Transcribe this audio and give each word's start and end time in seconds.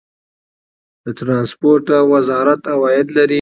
د 1.03 1.05
ټرانسپورټ 1.17 1.85
وزارت 2.11 2.61
عواید 2.73 3.07
لري؟ 3.15 3.29